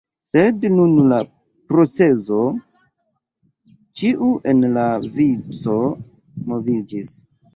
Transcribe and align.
Sed 0.27 0.63
dum 0.75 0.93
la 1.09 1.17
procezo, 1.73 2.39
ĉiu 4.01 4.31
en 4.53 4.65
la 4.79 4.85
vico 5.19 5.77
moviĝis. 6.53 7.13